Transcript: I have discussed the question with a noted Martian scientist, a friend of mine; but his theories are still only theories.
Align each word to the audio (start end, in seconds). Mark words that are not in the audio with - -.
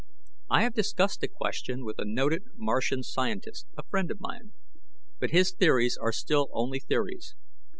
I 0.49 0.63
have 0.63 0.73
discussed 0.73 1.21
the 1.21 1.27
question 1.27 1.85
with 1.85 1.99
a 1.99 2.05
noted 2.05 2.41
Martian 2.55 3.03
scientist, 3.03 3.67
a 3.77 3.83
friend 3.83 4.09
of 4.09 4.19
mine; 4.19 4.53
but 5.19 5.29
his 5.29 5.51
theories 5.51 5.95
are 5.95 6.11
still 6.11 6.49
only 6.53 6.79
theories. 6.79 7.35